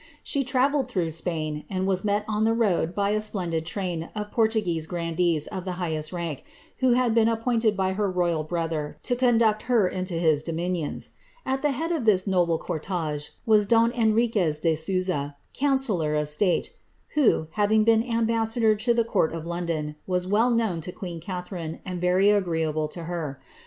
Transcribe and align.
She 0.23 0.43
travelled 0.43 0.87
through 0.89 1.11
Spain, 1.11 1.63
and 1.69 1.85
was 1.85 2.03
met 2.03 2.25
on 2.27 2.43
the 2.43 2.55
road 2.55 2.95
by 2.95 3.11
a 3.11 3.19
[endid 3.19 3.65
train 3.65 4.09
of 4.15 4.31
Portuguese 4.31 4.87
grandees 4.87 5.45
of 5.45 5.63
the 5.63 5.73
highest 5.73 6.11
rank, 6.11 6.43
who 6.77 6.93
had 6.93 7.13
been 7.13 7.27
pointed 7.37 7.77
by 7.77 7.93
her 7.93 8.09
royal 8.09 8.43
brother 8.43 8.97
to 9.03 9.15
conduct 9.15 9.61
her 9.69 9.87
into 9.87 10.15
his 10.15 10.41
dominions. 10.41 11.11
At 11.45 11.61
9 11.63 11.73
head 11.73 11.91
of 11.91 12.05
this 12.05 12.25
noble 12.25 12.57
cortege 12.57 13.29
was 13.45 13.67
don 13.67 13.91
Henriquez 13.91 14.59
de 14.59 14.73
Sousa, 14.73 15.35
councillor 15.53 16.25
state, 16.25 16.75
who, 17.13 17.45
having 17.51 17.83
been 17.83 18.01
ambassador 18.01 18.75
to 18.77 18.95
the 18.95 19.03
court 19.05 19.33
of 19.33 19.45
London, 19.45 19.97
was 20.07 20.25
well 20.25 20.59
own 20.59 20.81
to 20.81 20.91
queen 20.91 21.19
Catharine, 21.19 21.79
and 21.85 22.01
very 22.01 22.31
agreeable 22.31 22.87
to 22.87 23.03
her. 23.03 23.39